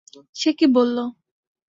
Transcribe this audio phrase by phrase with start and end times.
[0.35, 1.03] সে কী বললো?